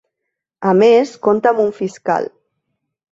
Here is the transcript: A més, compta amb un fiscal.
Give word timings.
A 0.69 0.71
més, 0.77 1.11
compta 1.27 1.51
amb 1.51 1.61
un 1.65 1.69
fiscal. 1.81 2.25